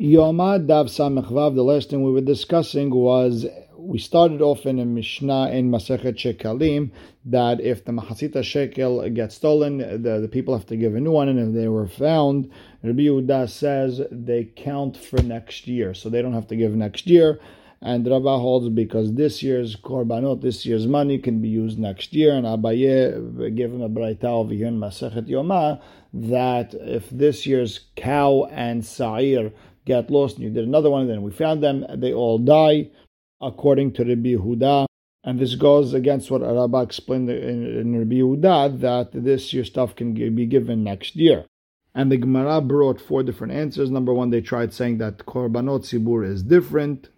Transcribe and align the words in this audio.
Yomad 0.00 0.66
Dav 0.66 0.86
Samechvav, 0.86 1.54
the 1.54 1.62
last 1.62 1.90
thing 1.90 2.02
we 2.02 2.10
were 2.10 2.20
discussing 2.20 2.90
was 2.90 3.46
we 3.76 3.96
started 3.96 4.42
off 4.42 4.66
in 4.66 4.80
a 4.80 4.84
Mishnah 4.84 5.50
in 5.50 5.70
Masechet 5.70 6.16
Shekalim 6.16 6.90
that 7.26 7.60
if 7.60 7.84
the 7.84 7.92
Mahasita 7.92 8.42
Shekel 8.42 9.08
gets 9.10 9.36
stolen, 9.36 9.78
the, 9.78 10.18
the 10.18 10.26
people 10.26 10.56
have 10.56 10.66
to 10.66 10.76
give 10.76 10.96
a 10.96 11.00
new 11.00 11.12
one, 11.12 11.28
and 11.28 11.38
if 11.38 11.54
they 11.54 11.68
were 11.68 11.86
found, 11.86 12.50
Rabbi 12.82 13.02
Yehuda 13.02 13.48
says 13.48 14.02
they 14.10 14.50
count 14.56 14.96
for 14.96 15.22
next 15.22 15.68
year, 15.68 15.94
so 15.94 16.08
they 16.08 16.22
don't 16.22 16.34
have 16.34 16.48
to 16.48 16.56
give 16.56 16.74
next 16.74 17.06
year. 17.06 17.38
And 17.80 18.04
Rava 18.04 18.38
holds 18.38 18.70
because 18.70 19.12
this 19.12 19.44
year's 19.44 19.76
korbanot, 19.76 20.40
this 20.40 20.66
year's 20.66 20.88
money 20.88 21.18
can 21.18 21.40
be 21.40 21.48
used 21.48 21.78
next 21.78 22.14
year. 22.14 22.34
And 22.34 22.46
Abaye 22.46 23.54
gave 23.54 23.70
him 23.70 23.82
a 23.82 23.90
braita 23.90 24.24
over 24.24 24.54
here 24.54 24.68
in 24.68 24.80
Masechet 24.80 25.28
Yoma 25.28 25.82
that 26.14 26.72
if 26.72 27.10
this 27.10 27.44
year's 27.44 27.80
cow 27.94 28.48
and 28.50 28.84
sa'ir 28.86 29.52
get 29.84 30.10
lost 30.10 30.36
and 30.36 30.44
you 30.44 30.50
did 30.50 30.66
another 30.66 30.90
one, 30.90 31.02
and 31.02 31.10
then 31.10 31.22
we 31.22 31.30
found 31.30 31.62
them, 31.62 31.84
and 31.84 32.02
they 32.02 32.12
all 32.12 32.38
die, 32.38 32.90
according 33.40 33.92
to 33.94 34.04
Rabbi 34.04 34.34
Yehuda. 34.34 34.86
And 35.26 35.40
this 35.40 35.54
goes 35.54 35.94
against 35.94 36.30
what 36.30 36.42
Rabbah 36.42 36.82
explained 36.82 37.30
in, 37.30 37.66
in 37.66 37.98
Rabbi 37.98 38.16
Yehuda 38.16 38.80
that 38.80 39.10
this 39.12 39.52
year's 39.52 39.68
stuff 39.68 39.96
can 39.96 40.12
be 40.12 40.46
given 40.46 40.84
next 40.84 41.16
year. 41.16 41.46
And 41.94 42.10
the 42.10 42.16
Gemara 42.16 42.60
brought 42.60 43.00
four 43.00 43.22
different 43.22 43.52
answers. 43.52 43.90
Number 43.90 44.12
one, 44.12 44.30
they 44.30 44.40
tried 44.40 44.74
saying 44.74 44.98
that 44.98 45.18
korbanot 45.18 45.84
sibur 45.84 46.28
is 46.28 46.42
different 46.42 47.08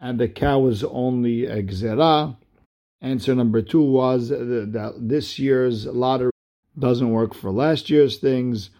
and 0.00 0.18
the 0.18 0.28
cow 0.28 0.60
was 0.60 0.84
only 0.84 1.46
a 1.46 1.62
gzera. 1.62 2.36
Answer 3.00 3.34
number 3.34 3.62
two 3.62 3.82
was 3.82 4.30
that 4.30 4.94
this 4.98 5.38
year's 5.38 5.86
lottery 5.86 6.32
doesn't 6.78 7.10
work 7.10 7.34
for 7.34 7.50
last 7.50 7.88
year's 7.90 8.18
things. 8.18 8.70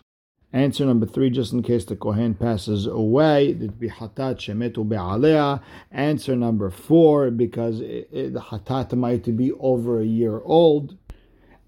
Answer 0.57 0.87
number 0.87 1.05
three, 1.05 1.29
just 1.29 1.53
in 1.53 1.63
case 1.63 1.85
the 1.85 1.97
Kohen 1.97 2.33
passes 2.33 2.87
away, 2.87 3.51
it'd 3.51 3.79
be 3.79 3.91
hatat 3.91 4.37
shemetu 4.37 4.89
be'alea. 4.89 5.61
Answer 5.93 6.35
number 6.35 6.71
four, 6.71 7.31
because 7.31 7.81
it, 7.81 8.09
it, 8.11 8.33
the 8.33 8.41
hatat 8.41 8.95
might 8.95 9.37
be 9.37 9.53
over 9.53 10.01
a 10.01 10.07
year 10.07 10.41
old. 10.43 10.97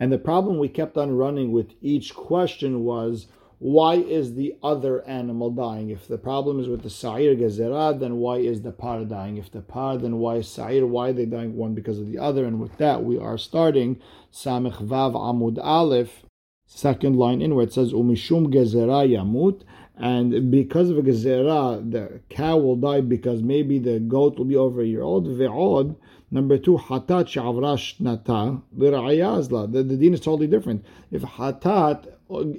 And 0.01 0.11
the 0.11 0.17
problem 0.17 0.57
we 0.57 0.71
kept 0.71 0.97
on 0.97 1.19
running 1.19 1.53
with 1.53 1.75
each 1.83 2.15
question 2.15 2.83
was, 2.83 3.27
why 3.59 3.97
is 3.97 4.37
the 4.37 4.57
other 4.63 5.07
animal 5.07 5.51
dying? 5.51 5.91
If 5.91 6.09
the 6.09 6.17
problem 6.17 6.59
is 6.59 6.67
with 6.67 6.83
the 6.83 6.89
Sa'ir 6.89 7.37
Gezerah, 7.37 8.01
then 8.01 8.17
why 8.17 8.39
is 8.39 8.63
the 8.63 8.73
Par 8.73 9.05
dying? 9.05 9.37
If 9.37 9.51
the 9.51 9.61
Par, 9.61 9.99
then 9.99 10.17
why 10.17 10.37
is 10.37 10.49
Sa'ir? 10.49 10.87
Why 10.87 11.11
are 11.11 11.13
they 11.13 11.27
dying 11.27 11.57
one 11.57 11.75
because 11.75 11.99
of 11.99 12.07
the 12.07 12.17
other? 12.17 12.47
And 12.47 12.59
with 12.59 12.79
that, 12.79 13.05
we 13.05 13.19
are 13.19 13.37
starting 13.37 14.01
Samech 14.33 14.79
Vav 14.83 15.13
Amud 15.13 15.59
Aleph, 15.63 16.23
second 16.69 17.17
line 17.17 17.43
in 17.43 17.55
where 17.55 17.65
it 17.65 17.73
says 17.73 17.93
Umishum 17.93 18.53
Gezerah 18.53 19.09
Yamut. 19.09 19.63
And 19.97 20.51
because 20.51 20.91
of 20.91 20.99
a 20.99 21.03
Gezerah, 21.03 21.91
the 21.91 22.21
cow 22.29 22.57
will 22.59 22.77
die 22.77 23.01
because 23.01 23.43
maybe 23.43 23.81
the 23.81 23.99
goat 23.99 24.39
will 24.39 24.45
be 24.45 24.55
over 24.55 24.83
a 24.83 24.87
year 24.87 25.03
old. 25.03 25.27
Ve'od, 25.27 25.97
Number 26.31 26.59
two, 26.59 26.77
hatat 26.77 27.29
she'avrash 27.29 27.99
nata 28.01 28.61
l'ra'ayazla. 28.77 29.73
The, 29.73 29.83
the 29.83 29.97
deen 29.97 30.13
is 30.13 30.21
totally 30.21 30.47
different. 30.47 30.85
If 31.11 31.23
hatat 31.23 32.07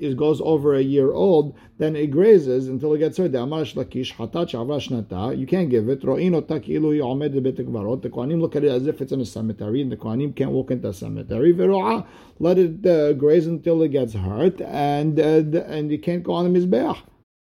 is, 0.01 0.15
goes 0.15 0.41
over 0.41 0.73
a 0.73 0.81
year 0.81 1.11
old, 1.11 1.55
then 1.77 1.95
it 1.95 2.07
grazes 2.07 2.67
until 2.67 2.95
it 2.95 2.97
gets 2.97 3.19
hurt. 3.19 3.31
The 3.31 3.37
amarash 3.37 3.75
lakish 3.75 4.15
hatat 4.15 4.49
she'avrash 4.49 4.89
nata. 4.89 5.35
You 5.35 5.45
can't 5.45 5.69
give 5.69 5.87
it. 5.87 6.03
Ro'in 6.03 6.33
otak 6.33 6.67
ilu 6.67 6.97
yomed 6.97 7.43
bet 7.43 7.57
The 7.57 8.09
kohanim 8.09 8.41
look 8.41 8.55
at 8.55 8.63
it 8.63 8.71
as 8.71 8.87
if 8.87 9.01
it's 9.01 9.11
in 9.11 9.21
a 9.21 9.25
cemetery, 9.25 9.83
and 9.83 9.91
the 9.91 9.97
kohanim 9.97 10.35
can't 10.35 10.51
walk 10.51 10.71
into 10.71 10.89
a 10.89 10.93
cemetery. 10.93 11.53
Ve'ro'a, 11.53 12.07
let 12.39 12.57
it 12.57 12.83
uh, 12.87 13.13
graze 13.13 13.45
until 13.45 13.83
it 13.83 13.89
gets 13.89 14.13
hurt, 14.13 14.61
and 14.61 15.19
uh, 15.19 15.61
and 15.67 15.91
you 15.91 15.99
can't 15.99 16.23
go 16.23 16.33
on 16.33 16.51
the 16.51 16.59
mizbeach. 16.59 16.97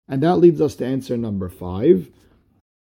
And 0.09 0.23
that 0.23 0.37
leads 0.37 0.63
us 0.63 0.77
to 0.77 0.87
answer 0.87 1.17
number 1.19 1.51
five. 1.51 2.11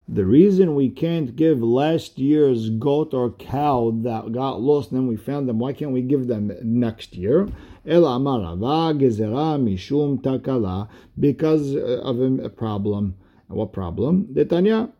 The 0.06 0.26
reason 0.26 0.74
we 0.74 0.90
can't 0.90 1.34
give 1.34 1.62
last 1.62 2.18
year's 2.18 2.68
goat 2.68 3.14
or 3.14 3.30
cow 3.30 3.90
that 4.02 4.32
got 4.32 4.60
lost 4.60 4.90
and 4.90 5.00
then 5.00 5.06
we 5.06 5.16
found 5.16 5.48
them, 5.48 5.58
why 5.58 5.72
can't 5.72 5.92
we 5.92 6.02
give 6.02 6.26
them 6.26 6.52
next 6.62 7.16
year? 7.16 7.48
Because 7.84 8.04
of 11.76 12.20
a 12.20 12.50
problem. 12.50 13.14
What 13.48 13.72
problem? 13.72 14.26
Detanya. 14.32 14.92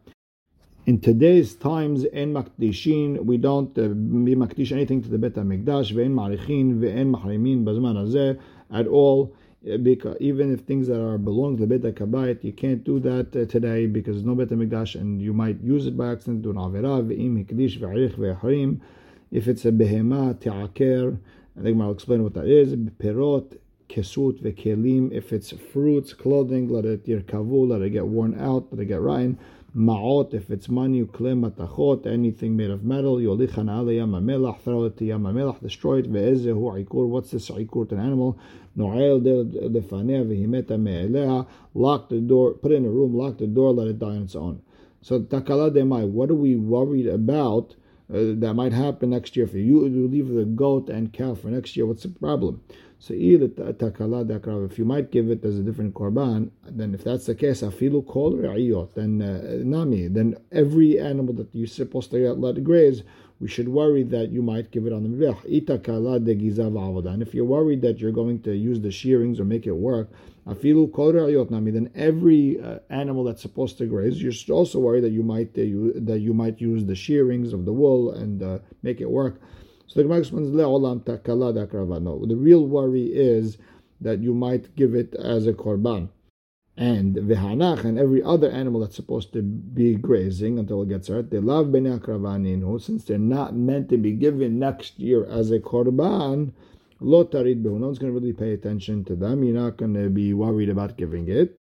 In 0.87 1.00
today's 1.00 1.54
times, 1.54 2.04
in 2.04 2.34
makdishin, 2.34 3.25
we 3.25 3.38
don't 3.38 3.70
uh, 3.78 3.88
be 3.88 4.34
makdish 4.34 4.70
anything 4.70 5.03
to 5.03 5.09
the 5.09 5.16
Bet 5.16 5.32
HaMikdash, 5.32 5.93
ve'en 5.94 6.12
marichin, 6.12 6.78
ve'en 6.78 7.10
mahrimin, 7.10 7.64
bazman 7.64 8.38
at 8.70 8.87
all 8.87 9.34
because 9.82 10.16
even 10.20 10.52
if 10.52 10.60
things 10.60 10.88
that 10.88 11.00
are 11.00 11.16
belong 11.16 11.56
to 11.56 11.66
the 11.66 11.78
Beit 11.78 11.94
HaKabayit, 11.94 12.44
you 12.44 12.52
can't 12.52 12.84
do 12.84 13.00
that 13.00 13.34
uh, 13.34 13.47
today 13.47 13.86
because 13.86 14.22
no 14.22 14.34
Beit 14.34 14.50
HaMikdash 14.50 14.94
and 14.94 15.22
you 15.22 15.32
might 15.32 15.60
use 15.62 15.86
it 15.86 15.97
by 15.97 16.12
accident, 16.12 16.42
do 16.42 16.50
an 16.50 16.56
avera, 16.56 17.02
ve'im 17.06 17.44
hikdish 17.44 17.78
ve'arich. 17.78 18.80
If 19.30 19.48
it's 19.48 19.64
a 19.64 19.72
behema, 19.72 20.34
te'aker, 20.34 21.19
I 21.58 21.62
think 21.62 21.80
I'll 21.80 21.92
explain 21.92 22.22
what 22.22 22.34
that 22.34 22.47
is. 22.47 22.75
Perot, 22.75 23.56
kesut, 23.88 24.42
ve'kelim. 24.42 25.12
If 25.12 25.32
it's 25.32 25.52
fruits, 25.52 26.12
clothing, 26.12 26.68
let 26.68 26.84
it 26.84 27.06
yirkavu, 27.06 27.68
let 27.68 27.82
it 27.82 27.90
get 27.90 28.06
worn 28.06 28.38
out, 28.40 28.68
let 28.70 28.80
it 28.80 28.86
get 28.86 29.00
rotten. 29.00 29.38
Ma'ot, 29.76 30.32
if 30.32 30.50
it's 30.50 30.68
money, 30.68 31.02
uklem 31.02 31.50
matachot, 31.50 32.06
anything 32.06 32.56
made 32.56 32.70
of 32.70 32.84
metal, 32.84 33.16
yolichan 33.16 33.68
ale 33.68 33.86
yamamelach, 33.86 34.60
throw 34.60 34.84
it 34.84 34.96
to 34.96 35.04
yamamelach, 35.04 35.60
destroy 35.60 35.98
it, 35.98 36.12
ve'ezehu 36.12 36.84
ikur, 36.84 37.08
what's 37.08 37.32
this 37.32 37.50
ikur 37.50 37.88
to 37.88 37.96
an 37.96 38.00
animal? 38.00 38.38
No'el 38.76 39.20
defanea 39.20 40.24
vehimeta 40.24 40.80
me'elea, 40.80 41.44
lock 41.74 42.08
the 42.08 42.20
door, 42.20 42.52
put 42.52 42.70
it 42.70 42.76
in 42.76 42.84
a 42.84 42.88
room, 42.88 43.16
lock 43.16 43.38
the 43.38 43.48
door, 43.48 43.72
let 43.72 43.88
it 43.88 43.98
die 43.98 44.06
on 44.06 44.22
its 44.22 44.36
own. 44.36 44.62
So 45.02 45.20
takala 45.20 45.72
demai, 45.72 46.08
what 46.08 46.30
are 46.30 46.34
we 46.34 46.54
worried 46.54 47.08
about 47.08 47.74
uh, 48.08 48.30
that 48.36 48.54
might 48.54 48.72
happen 48.72 49.10
next 49.10 49.36
year? 49.36 49.48
For 49.48 49.58
you, 49.58 49.86
you 49.88 50.06
leave 50.06 50.28
the 50.28 50.44
goat 50.44 50.88
and 50.88 51.12
cow 51.12 51.34
for 51.34 51.48
next 51.48 51.76
year, 51.76 51.84
what's 51.84 52.04
the 52.04 52.10
problem? 52.10 52.62
So 53.06 53.12
if 53.12 54.78
you 54.78 54.84
might 54.87 55.10
give 55.10 55.28
it 55.28 55.44
as 55.44 55.59
a 55.59 55.62
different 55.62 55.92
korban, 55.92 56.50
then 56.65 56.94
if 56.94 57.04
that's 57.04 57.26
the 57.26 57.34
case, 57.34 57.60
afilu 57.60 58.06
kol 58.09 58.32
ra'iyot, 58.32 58.94
then 58.94 59.20
uh, 59.20 59.59
then 60.10 60.37
every 60.50 60.98
animal 60.98 61.34
that 61.34 61.48
you're 61.53 61.66
supposed 61.66 62.10
to 62.12 62.32
let 62.32 62.64
graze, 62.64 63.03
we 63.41 63.48
should 63.48 63.69
worry 63.69 64.04
that 64.04 64.31
you 64.31 64.41
might 64.41 64.70
give 64.70 64.87
it 64.87 64.94
on 64.94 65.03
the 65.03 65.10
mizbeach. 65.10 65.66
Itakala 65.66 66.25
de 66.25 67.10
And 67.10 67.20
if 67.20 67.34
you're 67.34 67.44
worried 67.44 67.82
that 67.82 67.98
you're 67.98 68.10
going 68.10 68.41
to 68.41 68.56
use 68.56 68.81
the 68.81 68.91
shearings 68.91 69.38
or 69.38 69.44
make 69.44 69.66
it 69.66 69.76
work, 69.76 70.09
afilu 70.47 70.91
kol 70.91 71.12
nami, 71.50 71.72
then 71.72 71.91
every 71.94 72.59
uh, 72.59 72.78
animal 72.88 73.25
that's 73.25 73.43
supposed 73.43 73.76
to 73.76 73.87
graze, 73.87 74.22
you're 74.22 74.56
also 74.56 74.78
worried 74.78 75.04
that 75.04 75.12
you 75.12 75.22
might 75.22 75.50
uh, 75.59 75.60
you, 75.60 75.93
that 75.93 76.20
you 76.20 76.32
might 76.32 76.59
use 76.59 76.87
the 76.87 76.94
shearings 76.94 77.53
of 77.53 77.66
the 77.66 77.72
wool 77.75 78.12
and 78.12 78.43
uh, 78.43 78.60
make 78.82 79.03
it 79.03 79.10
work. 79.10 79.43
So 79.86 80.00
the 80.00 80.04
Gemara 80.04 80.24
the 82.26 82.36
real 82.36 82.66
worry 82.66 83.04
is 83.06 83.58
that 84.00 84.20
you 84.20 84.34
might 84.34 84.74
give 84.76 84.94
it 84.94 85.14
as 85.14 85.46
a 85.46 85.52
korban. 85.52 86.08
And 86.76 87.14
v'hanach 87.14 87.84
and 87.84 87.98
every 87.98 88.22
other 88.22 88.50
animal 88.50 88.80
that's 88.80 88.96
supposed 88.96 89.32
to 89.34 89.42
be 89.42 89.94
grazing 89.94 90.58
until 90.58 90.82
it 90.82 90.88
gets 90.88 91.06
hurt, 91.08 91.30
they 91.30 91.38
love 91.38 91.66
bnei 91.66 92.00
akravaninu, 92.00 92.80
since 92.80 93.04
they're 93.04 93.18
not 93.18 93.54
meant 93.54 93.88
to 93.90 93.96
be 93.96 94.12
given 94.12 94.58
next 94.58 94.98
year 94.98 95.24
as 95.26 95.52
a 95.52 95.60
korban, 95.60 96.52
No 97.00 97.18
one's 97.20 97.98
going 97.98 98.12
to 98.12 98.18
really 98.18 98.32
pay 98.32 98.52
attention 98.52 99.04
to 99.04 99.14
them. 99.14 99.44
You're 99.44 99.54
not 99.54 99.76
going 99.76 99.94
to 99.94 100.10
be 100.10 100.32
worried 100.34 100.68
about 100.68 100.96
giving 100.96 101.28
it 101.28 101.56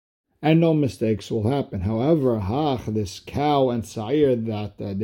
and 0.41 0.61
no 0.61 0.73
mistakes 0.73 1.31
will 1.31 1.51
happen. 1.51 1.81
However, 1.81 2.39
hach, 2.39 2.87
this 2.87 3.21
cow 3.21 3.71
and 3.71 3.85
sa'ir 3.85 4.37
that 4.37 4.75
uh, 4.81 4.95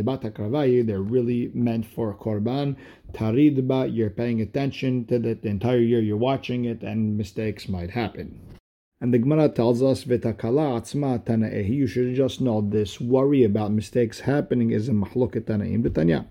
they're 0.86 1.02
really 1.02 1.50
meant 1.54 1.86
for 1.86 2.14
korban. 2.14 2.76
Taridba, 3.12 3.94
you're 3.94 4.10
paying 4.10 4.40
attention 4.40 5.04
to 5.06 5.16
it 5.16 5.42
the 5.42 5.48
entire 5.48 5.78
year, 5.78 6.00
you're 6.00 6.16
watching 6.16 6.64
it, 6.64 6.82
and 6.82 7.16
mistakes 7.16 7.68
might 7.68 7.90
happen. 7.90 8.40
And 9.00 9.12
the 9.12 9.18
Gemara 9.18 9.48
tells 9.48 9.82
us, 9.82 10.04
V'takala 10.04 10.80
atzma 10.80 11.24
tana'ehi, 11.24 11.68
you 11.68 11.86
should 11.86 12.14
just 12.14 12.40
know 12.40 12.60
this 12.60 13.00
worry 13.00 13.44
about 13.44 13.72
mistakes 13.72 14.20
happening 14.20 14.70
is 14.70 14.88
a 14.88 14.92
mahloket 14.92 15.42
tana'im 15.42 15.82
b'tanya. 15.82 16.26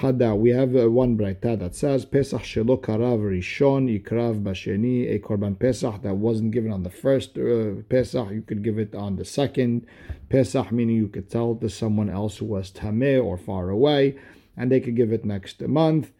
Hada, 0.00 0.36
we 0.36 0.50
have 0.50 0.76
uh, 0.76 0.90
one 0.90 1.16
braita 1.16 1.58
that 1.58 1.74
says 1.74 2.04
Pesach 2.04 2.42
shelo 2.42 2.78
karav 2.78 3.18
rishon 3.18 3.88
yikrav 3.88 4.42
basheni, 4.42 5.10
a 5.10 5.18
korban 5.18 5.58
Pesach 5.58 6.02
that 6.02 6.16
wasn't 6.16 6.50
given 6.50 6.70
on 6.70 6.82
the 6.82 6.90
first 6.90 7.38
uh, 7.38 7.80
Pesach, 7.88 8.30
you 8.30 8.42
could 8.42 8.62
give 8.62 8.78
it 8.78 8.94
on 8.94 9.16
the 9.16 9.24
second 9.24 9.86
Pesach, 10.28 10.70
meaning 10.70 10.96
you 10.96 11.08
could 11.08 11.30
tell 11.30 11.54
to 11.54 11.70
someone 11.70 12.10
else 12.10 12.36
who 12.36 12.44
was 12.44 12.70
tameh 12.70 13.24
or 13.24 13.38
far 13.38 13.70
away, 13.70 14.18
and 14.54 14.70
they 14.70 14.80
could 14.80 14.96
give 14.96 15.14
it 15.14 15.24
next 15.24 15.62
month. 15.62 16.10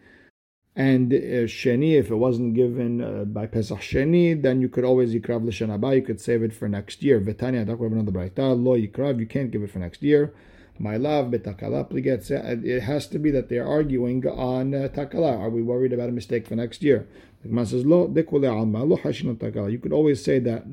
And 0.75 1.13
uh, 1.13 1.45
Sheni, 1.45 1.99
if 1.99 2.11
it 2.11 2.17
wasn't 2.17 2.55
given 2.55 3.03
uh, 3.03 3.25
by 3.25 3.47
Pesach 3.47 3.81
Sheni, 3.81 4.41
then 4.41 4.63
you 4.63 4.71
could 4.71 4.85
always 4.85 5.15
yikrav 5.15 5.45
l'shanaba, 5.45 5.95
you 5.97 6.01
could 6.01 6.23
save 6.23 6.43
it 6.43 6.55
for 6.55 6.67
next 6.67 7.03
year. 7.03 7.21
V'tanya, 7.21 7.61
another 7.61 8.11
braita, 8.11 8.57
lo 8.57 8.75
yikrav, 8.75 9.21
you 9.21 9.27
can't 9.27 9.51
give 9.51 9.63
it 9.63 9.71
for 9.71 9.81
next 9.81 10.03
year. 10.03 10.33
My 10.79 10.97
love, 10.97 11.31
betakala 11.31 12.65
It 12.65 12.81
has 12.83 13.07
to 13.09 13.19
be 13.19 13.31
that 13.31 13.49
they're 13.49 13.67
arguing 13.67 14.27
on 14.27 14.75
uh, 14.75 14.89
takala. 14.89 15.39
Are 15.39 15.49
we 15.49 15.63
worried 15.63 15.93
about 15.93 16.09
a 16.09 16.13
mistake 16.13 16.47
for 16.47 16.55
next 16.55 16.83
year? 16.83 17.07
The 17.43 17.49
Gemara 17.49 17.67
says, 17.67 17.87
Lo 17.87 18.03
alma, 18.05 18.85
lo 18.85 18.97
takala. 18.97 19.73
You 19.73 19.79
could 19.79 19.93
always 19.93 20.23
say 20.23 20.39
that 20.41 20.65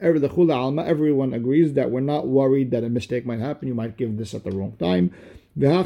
every 0.00 0.20
the 0.20 0.28
chula 0.28 0.54
alma, 0.54 0.84
everyone 0.84 1.34
agrees 1.34 1.74
that 1.74 1.90
we're 1.90 2.00
not 2.00 2.26
worried 2.26 2.70
that 2.70 2.84
a 2.84 2.88
mistake 2.88 3.26
might 3.26 3.40
happen. 3.40 3.68
You 3.68 3.74
might 3.74 3.96
give 3.96 4.16
this 4.16 4.34
at 4.34 4.44
the 4.44 4.52
wrong 4.52 4.72
time. 4.78 5.12
Over 5.54 5.84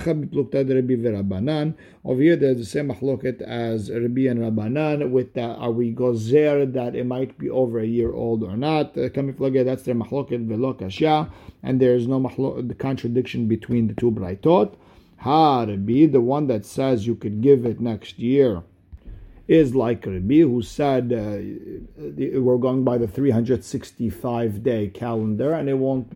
here, 2.22 2.36
there's 2.36 2.58
the 2.58 2.64
same 2.64 2.88
machloket 2.88 3.42
as 3.42 3.90
Rabbi 3.90 4.28
and 4.28 4.38
Rabbanan. 4.38 5.10
With 5.10 5.34
that, 5.34 5.56
are 5.56 5.72
we 5.72 5.92
gozer 5.92 6.72
that 6.72 6.94
it 6.94 7.04
might 7.04 7.36
be 7.36 7.50
over 7.50 7.80
a 7.80 7.84
year 7.84 8.12
old 8.12 8.44
or 8.44 8.56
not? 8.56 8.96
Uh, 8.96 9.08
Kamifloge, 9.08 9.64
that's 9.64 9.82
their 9.82 9.96
machloket 9.96 10.46
v'lo 10.46 10.78
kashya, 10.78 11.28
and 11.64 11.80
there 11.80 11.96
is 11.96 12.06
no 12.06 12.20
the 12.62 12.76
contradiction 12.76 13.48
between 13.48 13.88
the 13.88 13.94
two 13.94 14.12
braytot. 14.12 14.76
Ha 15.18 15.64
Rabbi, 15.64 16.06
the 16.06 16.20
one 16.20 16.46
that 16.46 16.64
says 16.64 17.08
you 17.08 17.16
could 17.16 17.40
give 17.40 17.66
it 17.66 17.80
next 17.80 18.20
year 18.20 18.62
is 19.48 19.74
like 19.74 20.06
Rabbi, 20.06 20.42
who 20.42 20.62
said 20.62 21.12
uh, 21.12 21.38
we're 22.40 22.58
going 22.58 22.84
by 22.84 22.98
the 22.98 23.08
365 23.08 24.62
day 24.62 24.86
calendar 24.88 25.54
and 25.54 25.68
it 25.68 25.74
won't 25.74 26.15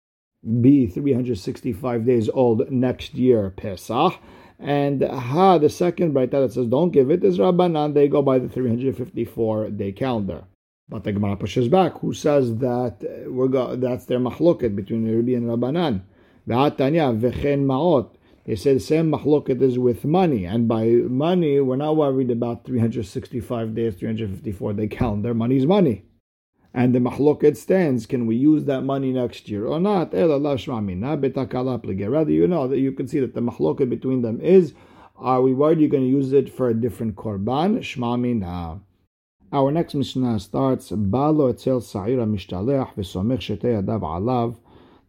be 0.60 0.86
365 0.86 2.06
days 2.06 2.28
old 2.30 2.70
next 2.70 3.14
year, 3.14 3.50
Pesach. 3.50 4.14
And 4.58 5.02
Ha, 5.02 5.58
the 5.58 5.70
second 5.70 6.14
Braita 6.14 6.32
that 6.32 6.52
says 6.52 6.66
don't 6.66 6.90
give 6.90 7.10
it, 7.10 7.24
is 7.24 7.38
Rabbanan. 7.38 7.94
They 7.94 8.08
go 8.08 8.20
by 8.22 8.38
the 8.38 8.48
354 8.48 9.70
day 9.70 9.92
calendar. 9.92 10.44
But 10.88 11.04
the 11.04 11.12
Gemara 11.12 11.36
pushes 11.36 11.68
back. 11.68 11.98
Who 12.00 12.12
says 12.12 12.56
that 12.56 13.02
uh, 13.02 13.30
we're 13.30 13.48
go, 13.48 13.76
that's 13.76 14.06
their 14.06 14.18
mahloket 14.18 14.74
between 14.74 15.06
Rabbi 15.06 15.32
and 15.32 15.46
Rabbanan? 15.46 16.02
Ma'ot. 16.48 18.10
They 18.44 18.56
say 18.56 18.74
the 18.74 18.80
same 18.80 19.12
mahloket 19.12 19.62
is 19.62 19.78
with 19.78 20.04
money, 20.04 20.44
and 20.44 20.66
by 20.66 20.86
money 20.86 21.60
we're 21.60 21.76
not 21.76 21.96
worried 21.96 22.30
about 22.30 22.64
365 22.64 23.74
days, 23.74 23.94
354 23.94 24.72
day 24.72 24.88
calendar. 24.88 25.32
Money 25.32 25.58
is 25.58 25.66
money. 25.66 26.04
And 26.72 26.94
the 26.94 27.00
mahloket 27.00 27.56
stands, 27.56 28.06
can 28.06 28.26
we 28.26 28.36
use 28.36 28.64
that 28.66 28.82
money 28.82 29.12
next 29.12 29.48
year 29.48 29.66
or 29.66 29.80
not? 29.80 30.12
Rather, 30.12 30.28
you 32.32 32.46
know 32.46 32.68
that 32.68 32.78
you 32.78 32.92
can 32.92 33.08
see 33.08 33.18
that 33.20 33.34
the 33.34 33.40
mahloket 33.40 33.90
between 33.90 34.22
them 34.22 34.40
is, 34.40 34.72
are 35.16 35.42
we 35.42 35.52
worried 35.52 35.80
you're 35.80 35.88
going 35.88 36.04
to 36.04 36.08
use 36.08 36.32
it 36.32 36.48
for 36.48 36.68
a 36.68 36.74
different 36.74 37.16
korban? 37.16 37.78
Shmamina. 37.80 38.80
Our 39.52 39.72
next 39.72 39.94
Mishnah 39.94 40.38
starts, 40.38 40.92
Balo 40.92 41.50
etzel 41.50 41.80
sa'ira 41.80 42.24
mishtalech 42.24 42.94
v'somech 42.94 43.40
shetei 43.40 43.82
adav 43.82 44.02
alav. 44.02 44.56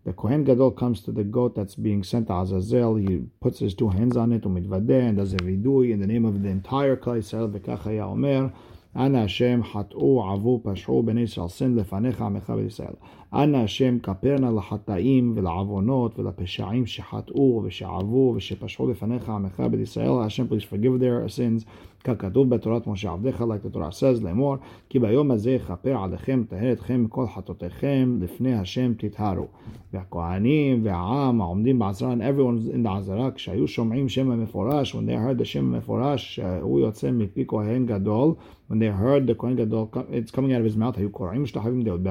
The 0.04 0.14
Kohen 0.14 0.44
Gadol 0.44 0.72
comes 0.72 1.02
to 1.04 1.12
the 1.12 1.24
goat 1.24 1.54
that's 1.54 1.76
being 1.76 2.04
sent 2.04 2.26
to 2.28 2.34
Azazel. 2.34 2.96
He 2.96 3.28
puts 3.40 3.60
his 3.60 3.76
two 3.76 3.90
hands 3.90 4.18
on 4.18 4.32
it, 4.32 4.42
umitvadeh, 4.42 5.10
and 5.10 5.18
does 5.18 5.34
a 5.34 5.38
vidui 5.38 5.92
in 5.92 6.00
the 6.00 6.08
name 6.08 6.26
of 6.26 6.42
the 6.42 6.50
entire 6.50 6.96
Klal 6.96 7.20
Yisrael, 7.20 7.52
v'kachaya 7.52 8.02
omer. 8.12 8.52
אנא 8.96 9.18
השם 9.18 9.64
חטאו, 9.64 10.32
עבו, 10.32 10.62
פשעו 10.64 11.04
בני 11.04 11.22
ישראל, 11.22 11.48
sin 11.48 11.80
לפניך 11.80 12.22
עמך 12.22 12.50
בישראל. 12.50 12.94
אנא 13.34 13.58
השם 13.58 14.00
כפרנה 14.00 14.52
לחטאים 14.52 15.34
ולעוונות 15.36 16.20
ולפשעים 16.20 16.86
שחטאו 16.86 17.62
ושעבו 17.66 18.34
ושפשעו 18.36 18.90
לפניך 18.90 19.30
עמך 19.30 19.64
בישראל. 19.72 20.22
השם 20.26 20.46
please 20.46 20.74
forgive 20.74 21.02
their 21.02 21.30
sins. 21.30 21.66
ככתוב 22.04 22.50
בתורת 22.50 22.88
משה 22.88 23.12
עבדיך, 23.12 23.42
like 23.42 23.76
the 23.76 23.78
says, 23.78 24.24
לאמור, 24.24 24.56
כי 24.90 25.00
ביום 25.00 25.32
הזה 25.32 25.52
יכפר 25.52 25.98
עליכם, 26.04 26.44
טהר 26.50 26.72
אתכם 26.72 27.04
מכל 27.04 27.28
חטאותיכם, 27.28 28.18
לפני 28.22 28.54
השם 28.54 28.94
תטהרו. 28.98 29.48
והכהנים 29.94 30.86
והעם 30.86 31.42
העומדים 31.42 31.80
בעזרה, 31.80 32.14
and 32.14 32.18
everyone 32.18 32.74
in 32.74 32.88
the 32.88 32.90
עזרה, 32.90 33.32
כשהיו 33.32 33.68
שומעים 33.68 34.10
שם 34.10 34.32
המפורש, 34.32 34.96
when 34.96 34.98
they 35.08 35.38
heard 35.38 35.42
the 35.42 35.46
שם 35.46 35.74
המפורש, 35.74 36.40
הוא 36.62 36.80
יוצא 36.80 37.12
מפי 37.12 37.44
כהן 37.48 37.86
גדול, 37.86 38.34
when 38.72 38.74
they 38.74 39.02
heard 39.02 39.30
the 39.30 39.34
כהן 39.38 39.56
גדול, 39.56 39.86
it's 39.94 40.32
coming 40.32 40.52
out 40.52 40.62
of 40.62 40.74
his 40.74 40.78
mouth, 40.78 40.98
היו 40.98 41.10
קוראים 41.10 41.44
משתחווים, 41.44 41.82
they 41.82 41.90
would 41.90 42.08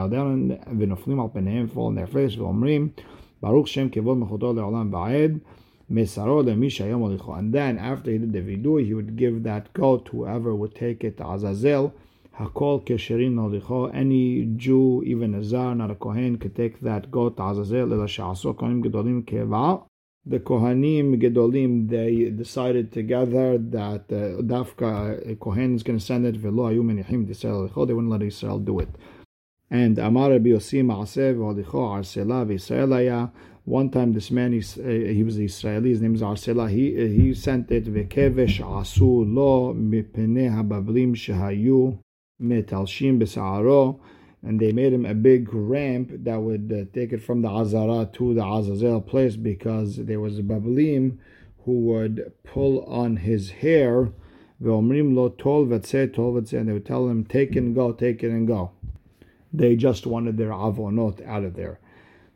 bow 1.10 1.10
down 1.10 1.10
ונופלים 1.10 1.20
על 1.20 1.28
פניהם, 1.34 1.68
fall 1.74 1.92
on 1.92 1.96
their 1.96 2.14
face, 2.14 2.40
ואומרים, 2.40 2.90
ברוך 3.42 3.68
שם 3.68 3.90
כבוד 3.90 4.18
מחותו 4.18 4.54
לעולם 4.54 4.94
ועד. 4.94 5.40
And 5.88 6.00
then 7.54 7.78
after 7.78 8.12
he 8.12 8.18
did 8.18 8.34
the 8.34 8.42
vidui, 8.42 8.86
he 8.88 8.94
would 8.96 9.16
give 9.16 9.44
that 9.44 9.72
goat 9.74 10.06
to 10.06 10.12
whoever 10.18 10.56
would 10.56 10.74
take 10.74 11.04
it 11.04 11.18
to 11.18 11.28
Azazel. 11.30 11.94
Hakol 12.40 12.84
kesherin 12.84 13.36
nolicho. 13.36 13.94
Any 13.94 14.46
Jew, 14.58 15.04
even 15.06 15.36
a 15.36 15.44
zar, 15.44 15.76
not 15.76 15.92
a 15.92 15.96
kohen, 15.96 16.38
could 16.38 16.56
take 16.56 16.82
that 16.82 17.12
goat 17.12 17.38
to 17.38 17.44
Azazel. 17.44 17.94
Ela 17.94 18.08
she'aso 18.08 18.56
kohanim 18.56 18.84
gedolim 18.84 19.24
keva. 19.26 19.84
The 20.26 20.40
kohanim 20.40 21.22
gedolim 21.22 21.88
they 21.88 22.32
decided 22.32 22.92
together 22.92 23.60
that 23.60 24.06
uh, 24.12 24.42
dafka 24.42 25.40
kohen 25.40 25.76
is 25.76 25.84
going 25.84 26.00
to 26.00 26.04
send 26.04 26.26
it. 26.26 26.36
Velo 26.36 26.64
ayu 26.72 26.82
menichim 26.82 27.28
They 27.28 27.94
wouldn't 27.94 28.10
let 28.10 28.24
Israel 28.24 28.58
do 28.58 28.80
it. 28.80 28.90
And 29.71 29.99
Amar 29.99 30.31
Rabbi 30.31 30.49
Yossi 30.49 30.83
v'olicho 30.83 31.65
arsela 31.65 32.45
v'Yisrael 32.45 33.31
one 33.65 33.91
time, 33.91 34.15
this 34.15 34.31
man, 34.31 34.53
he, 34.53 34.59
uh, 34.59 35.13
he 35.13 35.23
was 35.23 35.39
Israeli, 35.39 35.91
his 35.91 36.01
name 36.01 36.15
is 36.15 36.23
Arsela, 36.23 36.69
he, 36.69 36.97
uh, 36.97 37.07
he 37.07 37.35
sent 37.35 37.71
it, 37.71 37.85
Vekevesh 37.85 38.59
asu 38.61 39.25
lo 39.33 39.75
mipene 39.75 40.51
habablim 40.51 41.15
shehayu 41.15 41.99
metalshim 42.43 43.21
besa'aro, 43.21 44.01
and 44.43 44.59
they 44.59 44.73
made 44.73 44.93
him 44.93 45.05
a 45.05 45.15
big 45.15 45.53
ramp 45.53 46.11
that 46.11 46.41
would 46.41 46.73
uh, 46.73 46.85
take 46.95 47.13
it 47.13 47.23
from 47.23 47.43
the 47.43 47.49
Azara 47.49 48.09
to 48.15 48.33
the 48.35 48.45
Azazel 48.45 49.03
place 49.03 49.37
because 49.37 49.97
there 49.99 50.21
was 50.21 50.39
a 50.39 50.43
Bablim 50.43 51.19
who 51.65 51.81
would 51.81 52.33
pull 52.43 52.83
on 52.87 53.19
his 53.19 53.51
hair, 53.51 54.11
and 54.59 54.91
they 54.91 55.11
would 56.73 56.87
tell 56.87 57.09
him, 57.09 57.25
take 57.25 57.57
and 57.57 57.75
go, 57.75 57.93
take 57.93 58.25
it 58.25 58.31
and 58.31 58.47
go. 58.47 58.73
They 59.53 59.77
just 59.77 60.07
wanted 60.07 60.37
their 60.37 60.51
avonot 60.51 61.27
out 61.27 61.45
of 61.45 61.55
there. 61.55 61.79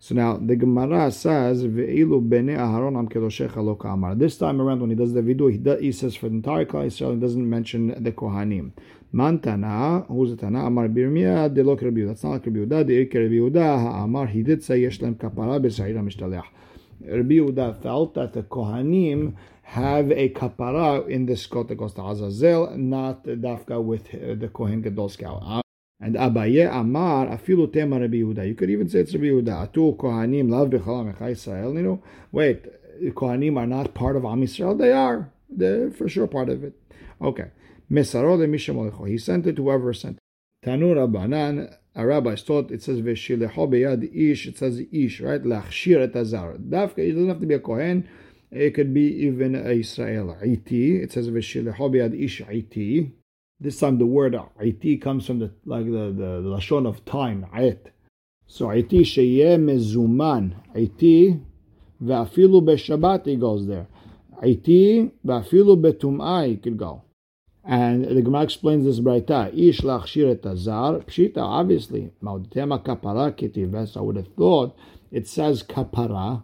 So 0.05 0.15
now 0.15 0.37
the 0.37 0.55
Gemara 0.55 1.11
says, 1.11 1.65
"Ve'ilu 1.65 2.29
bnei 2.29 2.59
Aharon 2.59 2.95
am. 2.99 4.19
This 4.19 4.37
time 4.37 4.61
around, 4.61 4.81
when 4.83 4.91
he 4.91 4.97
does 4.97 5.15
the 5.15 5.23
vidui, 5.23 5.53
he, 5.53 5.57
does, 5.57 5.81
he 5.81 5.93
says 5.93 6.15
for 6.15 6.29
the 6.29 6.35
entire 6.35 6.67
Klal 6.67 6.87
Israel, 6.87 7.15
he 7.15 7.21
doesn't 7.21 7.49
mention 7.49 8.03
the 8.03 8.13
Kohanim. 8.13 8.73
Man 9.13 9.39
Tana, 9.39 10.05
who's 10.09 10.33
the 10.33 10.37
Tana? 10.37 10.67
Amar 10.67 10.89
Birmiya 10.89 11.55
de 11.55 11.63
lo 11.65 11.75
Rabbi 11.75 12.05
That's 12.05 12.23
not 12.23 12.33
like 12.33 12.47
Rabbi 12.47 12.59
Yehuda. 12.59 12.87
De 12.87 12.99
Rabbi 12.99 13.35
Yehuda 13.35 13.83
ha'amar. 13.83 14.27
He 14.27 14.43
did 14.43 14.63
say 14.63 14.81
yesh 14.81 15.01
lem 15.01 15.15
kapara 15.15 15.59
b'sa'ira 15.59 16.05
mishtalech. 16.05 16.45
Rabbi 17.01 17.35
Yehuda 17.37 17.81
felt 17.81 18.13
that 18.15 18.35
the 18.35 18.43
Kohanim 18.43 19.37
have 19.63 20.11
a 20.11 20.29
kapara 20.29 21.09
in 21.09 21.25
the 21.25 21.33
Skot 21.33 21.69
that 21.69 21.77
goes 21.77 21.95
Azazel, 21.97 22.77
not 22.77 23.25
dafka 23.25 23.83
with 23.83 24.11
the 24.13 24.49
Kohen 24.49 24.83
Gadol 24.83 25.09
scout. 25.09 25.64
And 26.01 26.17
Abaye 26.17 26.71
Amar 26.71 27.29
afilu 27.29 27.73
tema 27.73 28.01
Rabbi 28.01 28.17
Yehuda. 28.17 28.47
You 28.47 28.55
could 28.55 28.71
even 28.71 28.89
say 28.89 29.01
it's 29.01 29.15
Rabbi 29.15 29.27
Yehuda. 29.27 29.73
Atu 29.73 29.97
Kohanim 29.97 30.51
lav 30.51 30.69
b'chalam 30.71 31.31
Israel. 31.31 31.75
You 31.75 31.83
know, 31.83 32.03
wait, 32.33 32.67
Kohanim 33.15 33.57
are 33.57 33.67
not 33.67 33.95
part 33.95 34.17
of 34.17 34.25
Am 34.25 34.43
Yisrael. 34.43 34.79
They 34.79 34.93
are. 34.93 35.31
They're 35.49 35.91
for 35.91 36.09
sure 36.09 36.27
part 36.27 36.49
of 36.49 36.65
it. 36.65 36.75
Okay. 37.23 37.51
Mesaro 37.91 38.39
de 38.39 39.09
He 39.09 39.19
sent 39.19 39.47
it 39.47 39.57
to 39.57 39.63
whoever 39.63 39.93
sent 39.93 40.19
it. 40.19 40.69
Tanu 40.69 40.95
Rabbanan. 40.95 41.77
A 41.97 42.05
rabbi 42.05 42.35
taught 42.35 42.73
it 42.73 42.83
says 42.83 43.01
v'shilecho 43.01 43.71
beyad 43.71 44.03
ish. 44.13 44.49
It 44.49 44.59
says 44.59 44.83
ish, 44.91 45.21
right? 45.21 45.41
Lachshir 45.41 46.01
et 46.01 46.17
azar. 46.17 46.55
Dafka. 46.55 46.99
It 46.99 47.13
doesn't 47.13 47.29
have 47.29 47.41
to 47.41 47.47
be 47.47 47.55
a 47.55 47.61
Kohen. 47.61 48.09
It 48.51 48.73
could 48.75 48.93
be 48.93 49.07
even 49.25 49.55
a 49.55 49.71
Israel. 49.71 50.37
Iti. 50.43 50.97
It 50.97 51.13
says 51.13 51.31
v'shilecho 51.31 51.93
beyad 51.93 52.21
ish 52.21 52.41
iti. 52.41 53.13
This 53.65 53.81
time 53.81 53.97
the 53.97 54.05
word 54.05 54.39
iti 54.63 54.99
comes 54.99 55.27
from 55.27 55.39
the 55.39 55.51
like 55.65 55.87
the, 55.87 56.13
the, 56.13 56.43
the 56.43 56.51
lashon 56.55 56.87
of 56.87 57.03
time, 57.07 57.47
it. 57.55 57.95
So 58.47 58.71
iti 58.71 58.99
sheyeh 58.99 59.59
mezuman. 59.59 60.53
Iti 60.77 61.41
ve'afilu 62.03 62.61
b'shabbat 62.63 63.25
he 63.25 63.37
goes 63.37 63.67
there. 63.67 63.87
Iti 64.43 65.11
ve'afilu 65.27 65.81
betum'ah 65.81 66.47
he 66.47 66.59
could 66.59 66.77
go. 66.77 67.05
And 67.65 68.05
the 68.05 68.21
Gemara 68.21 68.43
explains 68.43 68.85
this 68.85 69.01
brayta. 69.01 69.51
Ish 69.55 69.83
et 69.83 70.45
azar. 70.45 70.99
Pshita, 70.99 71.39
obviously. 71.39 72.11
Mauditema 72.23 72.85
kapara 72.85 73.35
ketives. 73.35 73.97
I 73.97 74.03
would 74.03 74.17
have 74.17 74.29
thought 74.35 74.77
it 75.11 75.27
says 75.27 75.63
kapara 75.63 76.43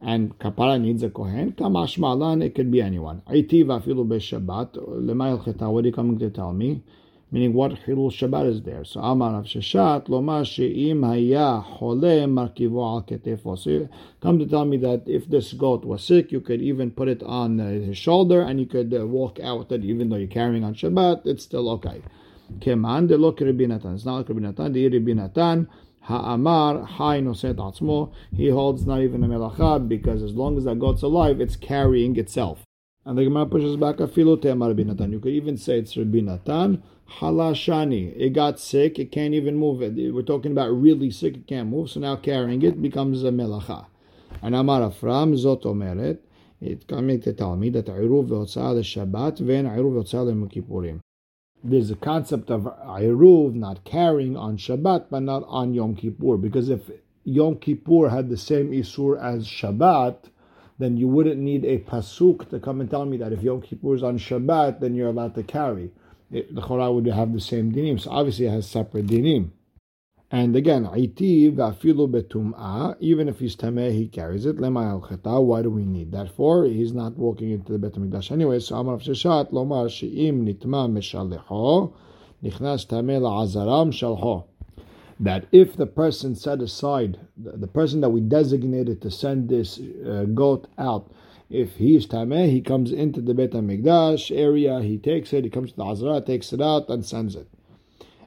and 0.00 0.38
kapara 0.38 0.80
needs 0.80 1.02
a 1.02 1.10
kohen, 1.10 1.52
kamash 1.52 1.98
malan, 1.98 2.42
it 2.42 2.54
could 2.54 2.70
be 2.70 2.80
anyone. 2.80 3.22
Iti 3.30 3.64
vafilu 3.64 4.06
b'shabbat, 4.06 4.76
lemayel 4.76 5.44
cheta, 5.44 5.68
what 5.70 5.84
are 5.84 5.88
you 5.88 5.92
coming 5.92 6.18
to 6.18 6.30
tell 6.30 6.52
me? 6.52 6.82
Meaning, 7.30 7.52
what 7.52 7.72
chilul 7.72 8.10
Shabbat 8.10 8.48
is 8.48 8.62
there? 8.62 8.84
So, 8.86 9.00
Amar 9.00 9.34
Rav 9.34 9.44
Sheshet, 9.44 10.06
lomar 10.08 10.46
she'im 10.46 11.02
haya 11.02 11.62
chole 11.78 12.24
markivo 12.24 12.80
al 12.80 13.02
ketefo. 13.02 13.58
So, 13.58 13.86
come 14.22 14.38
to 14.38 14.46
tell 14.46 14.64
me 14.64 14.78
that 14.78 15.02
if 15.06 15.28
this 15.28 15.52
goat 15.52 15.84
was 15.84 16.02
sick, 16.02 16.32
you 16.32 16.40
could 16.40 16.62
even 16.62 16.90
put 16.90 17.06
it 17.06 17.22
on 17.22 17.60
uh, 17.60 17.68
his 17.68 17.98
shoulder 17.98 18.40
and 18.40 18.58
you 18.58 18.64
could 18.64 18.94
uh, 18.94 19.06
walk 19.06 19.38
out 19.40 19.58
with 19.58 19.72
it, 19.72 19.84
even 19.84 20.08
though 20.08 20.16
you're 20.16 20.26
carrying 20.26 20.64
on 20.64 20.74
Shabbat, 20.74 21.26
it's 21.26 21.44
still 21.44 21.68
okay. 21.72 22.00
Keman 22.60 23.08
de 23.08 23.18
lo. 23.18 23.28
It's 23.38 24.04
not 24.06 24.26
Rabbi 24.26 24.40
Natan, 24.40 24.72
the 24.72 24.88
Rabbi 24.88 25.12
Natan, 25.12 25.68
Ha'amar 26.07 26.85
hay 26.85 27.21
noset 27.21 27.55
atzmo. 27.55 28.11
He 28.35 28.49
holds 28.49 28.85
not 28.85 29.01
even 29.01 29.23
a 29.23 29.27
melacha 29.27 29.87
because 29.87 30.21
as 30.21 30.33
long 30.33 30.57
as 30.57 30.65
that 30.65 30.79
goat's 30.79 31.01
alive, 31.01 31.39
it's 31.39 31.55
carrying 31.55 32.17
itself. 32.17 32.65
And 33.05 33.17
the 33.17 33.23
Gemara 33.23 33.45
pushes 33.45 33.77
back 33.77 33.97
afilu 33.97 34.37
temar 34.37 34.75
Natan. 34.75 35.11
You 35.11 35.19
could 35.19 35.33
even 35.33 35.57
say 35.57 35.79
it's 35.79 35.95
Rabbi 35.95 36.19
Natan. 36.19 36.83
Halashani. 37.19 38.13
It 38.17 38.31
got 38.31 38.59
sick. 38.59 38.97
It 38.99 39.11
can't 39.11 39.33
even 39.33 39.55
move 39.55 39.81
it. 39.81 40.13
We're 40.13 40.23
talking 40.23 40.51
about 40.51 40.69
really 40.69 41.11
sick. 41.11 41.35
It 41.35 41.47
can't 41.47 41.69
move. 41.69 41.89
So 41.89 41.99
now 41.99 42.15
carrying 42.15 42.61
it 42.61 42.81
becomes 42.81 43.23
a 43.23 43.31
melacha. 43.31 43.85
And 44.41 44.55
Amar 44.55 44.81
Afram 44.81 45.35
zot 45.35 45.63
omeret. 45.63 46.19
It's 46.61 46.85
coming 46.85 47.19
to 47.21 47.33
tell 47.33 47.57
me 47.57 47.69
that 47.71 47.89
עירוב 47.89 48.31
והוצאה 48.31 48.73
לשבת 48.73 49.41
ואין 49.45 49.65
עירוב 49.65 49.93
והוצאה 49.93 50.23
ליום 50.23 50.47
כיפורים. 50.47 50.99
there's 51.62 51.90
a 51.90 51.96
concept 51.96 52.50
of 52.50 52.62
Iruv, 52.62 53.54
not 53.54 53.84
carrying 53.84 54.36
on 54.36 54.56
Shabbat, 54.56 55.06
but 55.10 55.20
not 55.20 55.44
on 55.46 55.74
Yom 55.74 55.96
Kippur. 55.96 56.36
Because 56.36 56.68
if 56.68 56.90
Yom 57.24 57.56
Kippur 57.56 58.08
had 58.08 58.28
the 58.28 58.36
same 58.36 58.70
Isur 58.70 59.20
as 59.20 59.46
Shabbat, 59.46 60.16
then 60.78 60.96
you 60.96 61.08
wouldn't 61.08 61.38
need 61.38 61.64
a 61.64 61.78
Pasuk 61.78 62.48
to 62.50 62.60
come 62.60 62.80
and 62.80 62.90
tell 62.90 63.04
me 63.04 63.16
that 63.16 63.32
if 63.32 63.42
Yom 63.42 63.62
Kippur 63.62 63.94
is 63.94 64.02
on 64.02 64.18
Shabbat, 64.18 64.80
then 64.80 64.94
you're 64.94 65.08
allowed 65.08 65.34
to 65.34 65.42
carry. 65.42 65.90
It, 66.30 66.54
the 66.54 66.60
Chorah 66.60 66.94
would 66.94 67.06
have 67.06 67.32
the 67.32 67.40
same 67.40 67.72
dinim. 67.72 68.00
So 68.00 68.10
obviously 68.10 68.46
it 68.46 68.50
has 68.50 68.68
separate 68.68 69.06
dinim. 69.06 69.50
And 70.30 70.54
again, 70.56 70.86
iti 70.94 71.50
v'afilu 71.50 72.06
betum'ah, 72.06 72.96
even 73.00 73.28
if 73.28 73.38
he's 73.38 73.56
tameh, 73.56 73.92
he 73.92 74.08
carries 74.08 74.44
it. 74.44 74.58
Lema 74.58 75.00
al 75.24 75.44
why 75.44 75.62
do 75.62 75.70
we 75.70 75.86
need 75.86 76.12
that 76.12 76.30
for? 76.36 76.66
He's 76.66 76.92
not 76.92 77.16
walking 77.16 77.50
into 77.50 77.72
the 77.72 77.78
Bet 77.78 77.92
HaMikdash 77.92 78.30
anyway. 78.30 78.58
So 78.58 78.76
Amar 78.76 78.98
Sheshet, 78.98 79.50
lomar 79.52 79.90
she'im 79.90 80.44
nitma 80.44 80.86
meshalecho, 80.90 81.94
nichnas 82.44 82.86
tameh 82.86 83.22
la'azaram 83.22 83.90
shalho. 83.90 84.44
That 85.18 85.46
if 85.50 85.76
the 85.76 85.86
person 85.86 86.34
set 86.34 86.60
aside, 86.60 87.18
the 87.38 87.66
person 87.66 88.02
that 88.02 88.10
we 88.10 88.20
designated 88.20 89.00
to 89.00 89.10
send 89.10 89.48
this 89.48 89.80
uh, 89.80 90.26
goat 90.34 90.68
out, 90.76 91.10
if 91.48 91.76
he 91.76 91.96
is 91.96 92.06
tameh, 92.06 92.50
he 92.50 92.60
comes 92.60 92.92
into 92.92 93.22
the 93.22 93.32
Bet 93.32 93.52
HaMikdash 93.52 94.30
area, 94.36 94.82
he 94.82 94.98
takes 94.98 95.32
it, 95.32 95.44
he 95.44 95.50
comes 95.50 95.70
to 95.70 95.78
the 95.78 95.84
Azara, 95.84 96.20
takes 96.20 96.52
it 96.52 96.60
out, 96.60 96.90
and 96.90 97.06
sends 97.06 97.34
it. 97.34 97.48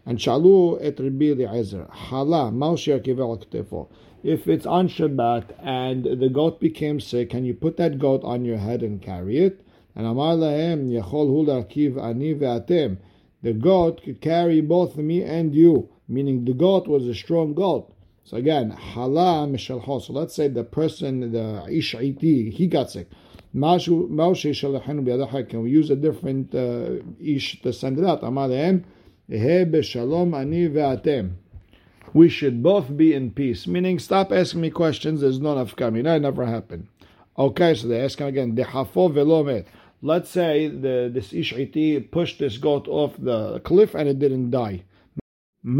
And 0.05 0.17
shalu 0.17 0.79
et 0.81 0.99
Rabbi 0.99 1.25
Eliezer, 1.25 1.87
hala 1.89 2.51
ketefo. 2.51 3.87
If 4.23 4.47
it's 4.47 4.65
on 4.65 4.87
Shabbat 4.87 5.55
and 5.63 6.05
the 6.05 6.29
goat 6.29 6.59
became 6.59 6.99
sick, 6.99 7.31
can 7.31 7.43
you 7.43 7.53
put 7.55 7.77
that 7.77 7.97
goat 7.97 8.23
on 8.23 8.45
your 8.45 8.57
head 8.57 8.83
and 8.83 9.01
carry 9.01 9.39
it? 9.39 9.65
And 9.95 10.05
amar 10.05 10.35
lahem 10.35 10.89
yachol 10.89 11.27
hu 11.27 11.99
ani 11.99 12.35
ve'atem. 12.35 12.97
The 13.41 13.53
goat 13.53 14.03
could 14.03 14.21
carry 14.21 14.61
both 14.61 14.95
me 14.95 15.23
and 15.23 15.55
you, 15.55 15.89
meaning 16.07 16.45
the 16.45 16.53
goat 16.53 16.87
was 16.87 17.07
a 17.07 17.15
strong 17.15 17.55
goat. 17.55 17.91
So 18.23 18.37
again, 18.37 18.69
hala 18.69 19.47
mishalho. 19.47 20.01
So 20.01 20.13
let's 20.13 20.35
say 20.35 20.47
the 20.47 20.63
person, 20.63 21.31
the 21.31 21.65
ish 21.69 21.95
he 21.97 22.67
got 22.67 22.91
sick. 22.91 23.09
Can 23.53 23.61
we 25.63 25.71
use 25.71 25.89
a 25.89 25.95
different 25.95 26.55
uh, 26.55 26.91
ish 27.19 27.61
to 27.63 27.73
send 27.73 27.99
it 27.99 28.05
out? 28.05 28.23
Amar 28.23 28.49
lahem 28.49 28.83
we 32.13 32.27
should 32.27 32.61
both 32.61 32.97
be 32.97 33.13
in 33.13 33.31
peace. 33.31 33.65
Meaning, 33.65 33.97
stop 33.99 34.31
asking 34.31 34.61
me 34.61 34.69
questions. 34.69 35.21
There's 35.21 35.39
no 35.39 35.55
nafkami. 35.55 36.03
That 36.03 36.21
never 36.21 36.45
happened. 36.45 36.87
Okay, 37.37 37.73
so 37.73 37.87
they 37.87 38.01
ask 38.01 38.19
him 38.19 38.27
again. 38.27 38.55
Let's 40.03 40.29
say 40.29 40.67
the, 40.67 41.09
this 41.13 41.31
ish'iti 41.31 42.11
pushed 42.11 42.39
this 42.39 42.57
goat 42.57 42.87
off 42.89 43.13
the 43.17 43.59
cliff 43.61 43.95
and 43.95 44.09
it 44.09 44.19
didn't 44.19 44.51
die. 44.51 44.83
Should 45.63 45.79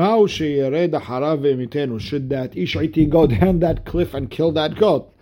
that 2.29 2.51
ish'iti 2.55 3.09
go 3.09 3.27
down 3.39 3.59
that 3.59 3.85
cliff 3.85 4.13
and 4.13 4.29
kill 4.29 4.51
that 4.53 4.75
goat? 4.75 5.13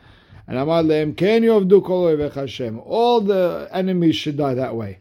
And 0.48 0.58
Amar 0.58 0.84
lehem, 0.84 1.16
All 2.86 3.22
the 3.22 3.70
enemies 3.72 4.16
should 4.16 4.38
die 4.38 4.54
that 4.54 4.76
way 4.76 5.00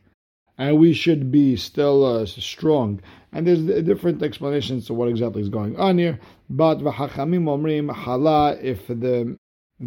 and 0.59 0.77
we 0.79 0.93
should 0.93 1.31
be 1.31 1.57
still 1.57 2.05
uh, 2.05 2.27
strong. 2.27 3.01
And 3.33 3.47
there's 3.47 3.63
different 3.85 4.23
explanations 4.23 4.87
to 4.87 4.95
what 4.95 5.09
exactly 5.09 5.41
is 5.41 5.49
going 5.49 5.79
on 5.79 5.99
here. 5.99 6.19
But 6.51 6.79
v'hachamim 6.79 7.45
omrim 7.45 7.93
hala 7.93 8.57
if 8.61 8.87
the 8.89 9.37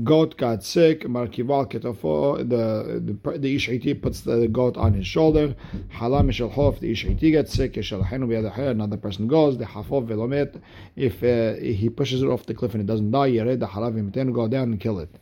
goat 0.04 0.38
got 0.38 0.64
sick, 0.64 1.02
markival 1.02 1.70
ketofo, 1.70 2.38
the 2.38 3.02
the, 3.02 3.38
the 3.38 3.94
puts 3.96 4.22
the 4.22 4.48
goat 4.48 4.78
on 4.78 4.94
his 4.94 5.06
shoulder. 5.06 5.56
Hala 5.90 6.22
mishalho 6.22 6.74
if 6.74 6.80
the 6.80 6.94
ishiti 6.94 7.32
gets 7.32 7.54
sick, 7.54 7.74
yeshalachenu 7.74 8.28
b'yadacher, 8.28 8.70
another 8.70 8.98
person 8.98 9.28
goes. 9.28 9.58
The 9.58 9.66
hafov 9.66 10.08
velomet 10.08 10.62
if 10.96 11.22
uh, 11.24 11.60
he 11.60 11.90
pushes 11.90 12.22
it 12.22 12.28
off 12.28 12.46
the 12.46 12.54
cliff 12.54 12.74
and 12.74 12.82
it 12.82 12.88
doesn't 12.88 13.12
die, 13.12 13.32
yered 13.32 13.60
the 13.60 13.68
halav 13.68 14.34
go 14.34 14.48
down 14.48 14.72
and 14.72 14.80
kill 14.80 15.00
it. 15.00 15.14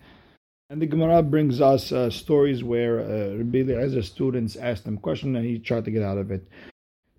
And 0.72 0.80
the 0.80 0.86
Gemara 0.86 1.24
brings 1.24 1.62
us 1.62 1.92
uh, 1.92 2.12
stories 2.12 2.64
where 2.64 3.00
uh, 3.00 3.38
Rabbi 3.38 3.62
Eliezer 3.62 4.04
students 4.04 4.56
asked 4.56 4.86
him 4.86 4.98
a 4.98 5.00
question 5.00 5.36
and 5.36 5.44
he 5.44 5.58
tried 5.58 5.86
to 5.86 5.90
get 5.90 6.04
out 6.04 6.20
of 6.20 6.30
it. 6.30 6.48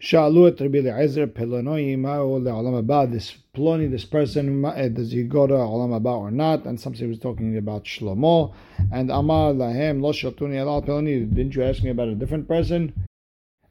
Shalu 0.01 0.61
Rabbi 0.61 0.79
Eliezer 0.79 1.27
Peloni 1.27 3.11
This 3.11 3.37
Ploni, 3.53 3.91
this 3.91 4.05
person, 4.05 4.65
uh, 4.65 4.89
does 4.93 5.11
he 5.11 5.25
go 5.25 5.49
to 5.49 5.55
Olam 5.55 6.01
Haba 6.01 6.17
or 6.17 6.31
not? 6.31 6.65
And 6.65 6.79
somebody 6.79 7.09
was 7.09 7.19
talking 7.19 7.57
about 7.57 7.87
Shlomo. 7.87 8.55
And 8.93 9.11
Amar 9.11 9.53
Lahem 9.53 10.01
Lo 10.01 10.13
Peloni. 10.13 11.35
Didn't 11.35 11.57
you 11.57 11.65
ask 11.65 11.83
me 11.83 11.91
about 11.91 12.07
a 12.07 12.15
different 12.15 12.47
person? 12.47 12.95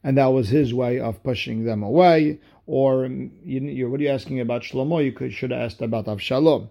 And 0.03 0.17
that 0.17 0.33
was 0.33 0.50
his 0.50 0.74
way 0.74 1.00
of 1.00 1.24
pushing 1.24 1.63
them 1.63 1.83
away. 1.83 2.41
Or 2.67 3.05
you, 3.05 3.89
what 3.89 4.01
are 4.01 4.03
you 4.03 4.09
asking 4.09 4.41
about 4.41 4.63
Shlomo? 4.63 5.01
You 5.05 5.13
could, 5.13 5.31
should 5.31 5.51
have 5.51 5.62
asked 5.62 5.81
about 5.81 6.07
Avshalom. 6.07 6.67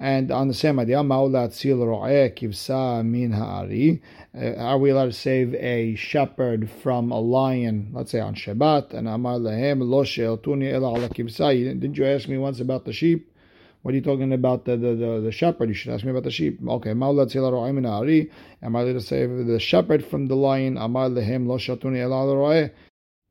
And 0.00 0.30
on 0.30 0.46
the 0.46 0.54
same 0.54 0.78
idea, 0.78 0.98
Maulat 0.98 1.52
Sil 1.58 1.82
Kivsa 1.82 3.04
Min 3.04 3.32
Ha'ari. 3.32 4.00
Uh, 4.32 4.54
are 4.54 4.78
we 4.78 4.90
allowed 4.90 5.06
to 5.06 5.12
save 5.12 5.56
a 5.56 5.96
shepherd 5.96 6.70
from 6.70 7.10
a 7.10 7.18
lion, 7.18 7.90
let's 7.92 8.12
say 8.12 8.20
on 8.20 8.36
Shabbat? 8.36 8.94
And 8.94 9.08
Amar 9.08 9.38
Lehem 9.38 9.80
Lo 9.82 10.04
She'eltuni 10.04 10.72
Ela 10.72 10.90
Ala 10.90 11.08
Kivsa. 11.08 11.52
Didn't 11.80 11.98
you 11.98 12.06
ask 12.06 12.28
me 12.28 12.38
once 12.38 12.60
about 12.60 12.84
the 12.84 12.92
sheep? 12.92 13.34
What 13.82 13.92
are 13.92 13.96
you 13.96 14.02
talking 14.02 14.32
about 14.32 14.66
the, 14.66 14.76
the, 14.76 14.94
the, 14.94 15.20
the 15.20 15.32
shepherd? 15.32 15.68
You 15.68 15.74
should 15.74 15.92
ask 15.92 16.04
me 16.04 16.12
about 16.12 16.22
the 16.22 16.30
sheep. 16.30 16.60
Okay, 16.64 16.90
Maulat 16.90 17.32
Sil 17.34 17.50
Ro'eh 17.50 17.74
Min 17.74 17.82
Ha'ari. 17.82 18.30
Am 18.62 18.76
I 18.76 18.82
allowed 18.82 18.92
to 18.92 19.00
save 19.00 19.46
the 19.48 19.58
shepherd 19.58 20.04
from 20.04 20.28
the 20.28 20.36
lion? 20.36 20.78
Amar 20.78 21.08
She'eltuni 21.10 21.98
Ela 21.98 22.22
Ala. 22.22 22.70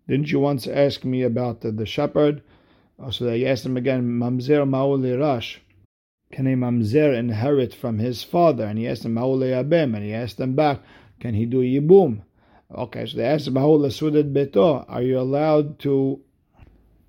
Didn't 0.09 0.31
you 0.33 0.41
once 0.41 0.67
ask 0.67 1.05
me 1.05 1.24
about 1.24 1.62
the, 1.62 1.71
the 1.71 1.86
shepherd? 1.86 2.41
Oh, 3.00 3.09
so 3.09 3.24
they 3.24 3.45
asked 3.45 3.65
him 3.65 3.77
again, 3.77 4.03
Mamzer 4.19 4.67
Maul 4.67 5.00
Rash 5.00 5.62
can 6.31 6.46
a 6.48 6.55
mamzer 6.55 7.17
inherit 7.17 7.74
from 7.74 8.00
his 8.00 8.24
father? 8.24 8.65
And 8.65 8.77
he 8.77 8.88
asked 8.88 9.05
him, 9.05 9.15
Abem, 9.15 9.96
and 9.96 10.03
he 10.03 10.13
asked 10.13 10.38
them 10.38 10.55
back, 10.55 10.81
can 11.19 11.34
he 11.34 11.46
do 11.46 11.62
yibum? 11.62 12.22
Okay, 12.74 13.05
so 13.05 13.17
they 13.17 13.24
asked 13.24 13.48
him, 13.48 13.55
beto, 13.55 14.86
are 14.88 15.01
you 15.01 15.19
allowed 15.19 15.79
to 15.79 16.19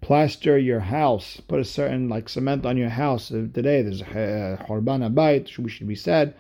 plaster 0.00 0.56
your 0.56 0.80
house, 0.80 1.40
put 1.48 1.58
a 1.58 1.64
certain 1.64 2.08
like 2.08 2.28
cement 2.28 2.64
on 2.64 2.76
your 2.76 2.88
house? 2.88 3.32
Uh, 3.32 3.48
today 3.52 3.82
there's 3.82 4.02
a 4.02 4.04
uh, 4.04 4.66
horban 4.66 5.02
abayit, 5.02 5.58
which 5.58 5.72
should 5.74 5.88
be 5.88 5.94
said. 5.94 6.34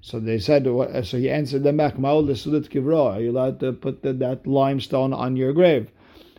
So 0.00 0.18
they 0.18 0.38
said, 0.38 0.64
so 0.64 1.18
he 1.18 1.30
answered 1.30 1.62
them 1.62 1.76
back, 1.78 1.94
Are 1.98 3.20
you 3.20 3.30
allowed 3.30 3.60
to 3.60 3.72
put 3.72 4.02
that 4.02 4.46
limestone 4.46 5.12
on 5.12 5.36
your 5.36 5.52
grave? 5.52 5.90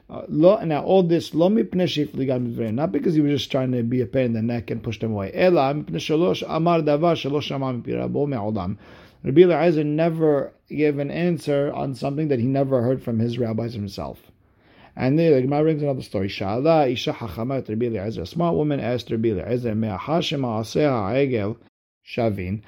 Uh, 0.08 0.22
now 0.30 0.84
all 0.84 1.02
this 1.02 1.34
lo 1.34 1.50
not 1.50 2.92
because 2.92 3.16
he 3.16 3.22
was 3.22 3.32
just 3.32 3.52
trying 3.52 3.72
to 3.72 3.82
be 3.82 4.02
a 4.02 4.06
pain 4.06 4.26
in 4.26 4.34
the 4.34 4.42
neck 4.42 4.70
and 4.70 4.84
push 4.84 5.00
them 5.00 5.12
away. 5.12 5.32
Rabbi 9.26 9.42
Eliezer 9.42 9.84
never 9.84 10.54
gave 10.70 11.00
an 11.00 11.10
answer 11.10 11.74
on 11.74 11.96
something 11.96 12.28
that 12.28 12.40
he 12.40 12.46
never 12.46 12.84
heard 12.84 13.02
from 13.02 13.18
his 13.18 13.40
rabbis 13.40 13.74
himself. 13.74 14.32
And 14.96 15.18
the 15.18 15.42
Gemara 15.42 15.64
brings 15.64 15.82
another 15.82 16.04
story. 16.04 16.30
Shala 16.30 16.92
isha 16.92 17.12
hachamat 17.12 17.68
Rabbi 17.68 17.88
Eliezer. 17.88 18.22
A 18.22 18.26
smart 18.28 18.56
woman 18.56 18.80
asked 18.80 19.10
Rabbi 19.10 19.30
Eliezer, 19.30 19.74
"Me'achashem 19.74 20.42
ha'aseh 20.42 21.56
shavin 22.06 22.62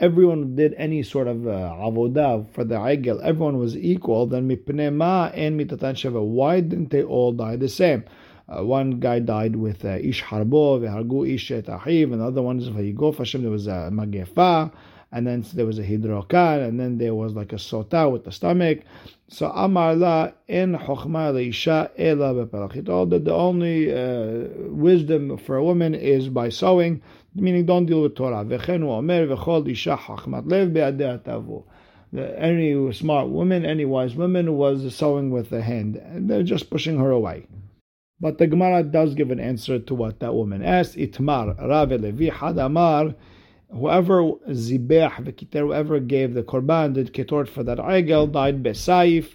everyone 0.00 0.54
did 0.54 0.74
any 0.74 1.02
sort 1.02 1.26
of 1.26 1.46
uh, 1.46 1.50
avodah 1.50 2.48
for 2.52 2.64
the 2.64 2.76
Aigel, 2.76 3.20
everyone 3.22 3.58
was 3.58 3.76
equal, 3.76 4.26
then 4.26 4.48
mipnei 4.48 5.32
and 5.34 5.60
mitatan 5.60 5.94
sheva. 5.94 6.22
Why 6.22 6.60
didn't 6.60 6.90
they 6.90 7.02
all 7.02 7.32
die 7.32 7.56
the 7.56 7.68
same? 7.68 8.04
Uh, 8.48 8.64
one 8.64 8.98
guy 8.98 9.18
died 9.18 9.56
with 9.56 9.84
uh, 9.84 9.98
ish 10.00 10.22
harbo, 10.22 10.80
vehargu 10.80 11.34
ish 11.34 11.50
et 11.50 11.66
ahiv, 11.66 12.12
and 12.12 12.20
the 12.20 12.26
other 12.26 12.42
one 12.42 12.58
is 12.58 12.68
vayigof 12.68 13.18
Hashem, 13.18 13.42
there 13.42 13.50
was 13.50 13.66
a 13.66 13.90
magefa, 13.92 14.72
and 15.12 15.26
then 15.26 15.44
there 15.54 15.66
was 15.66 15.78
a 15.78 15.82
hidrokan, 15.82 16.66
and 16.66 16.78
then 16.78 16.98
there 16.98 17.14
was 17.14 17.34
like 17.34 17.52
a 17.52 17.56
sota 17.56 18.10
with 18.10 18.24
the 18.24 18.32
stomach. 18.32 18.80
So 19.28 19.50
amar 19.50 19.94
la 19.94 20.30
in 20.46 20.74
chokhma 20.74 21.32
leisha 21.32 21.90
ela 21.98 22.34
bepelach. 22.34 22.88
All 22.88 23.06
that 23.06 23.24
the 23.24 23.34
only 23.34 23.92
uh, 23.92 24.48
wisdom 24.68 25.36
for 25.38 25.56
a 25.56 25.64
woman 25.64 25.94
is 25.94 26.28
by 26.28 26.48
sewing 26.48 27.02
meaning 27.34 27.66
don't 27.66 27.86
deal 27.86 28.02
with 28.02 28.14
Torah. 28.14 28.44
Any 32.38 32.92
smart 32.92 33.28
woman, 33.28 33.66
any 33.66 33.84
wise 33.84 34.14
woman 34.14 34.56
was 34.56 34.94
sewing 34.94 35.30
with 35.30 35.50
the 35.50 35.60
hand, 35.62 35.96
and 35.96 36.28
they're 36.28 36.42
just 36.42 36.70
pushing 36.70 36.98
her 36.98 37.10
away. 37.10 37.46
But 38.20 38.38
the 38.38 38.46
Gemara 38.46 38.82
does 38.82 39.14
give 39.14 39.30
an 39.30 39.38
answer 39.38 39.78
to 39.78 39.94
what 39.94 40.20
that 40.20 40.34
woman 40.34 40.64
asked. 40.64 40.96
Itmar, 40.96 41.56
Rav 41.68 41.90
Levi, 41.90 42.30
Hadamar, 42.30 43.14
whoever 43.70 44.22
zibeh 44.48 45.12
v'kiter, 45.12 45.60
whoever 45.60 46.00
gave 46.00 46.34
the 46.34 46.42
korban, 46.42 46.94
did 46.94 47.12
ketort 47.12 47.48
for 47.48 47.62
that 47.62 47.78
egel, 47.78 48.30
died 48.30 48.62
besaif. 48.62 49.34